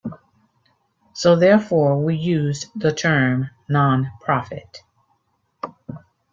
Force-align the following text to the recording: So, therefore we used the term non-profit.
So, 1.13 1.35
therefore 1.35 2.03
we 2.03 2.15
used 2.15 2.69
the 2.75 2.91
term 2.91 3.51
non-profit. 3.69 4.81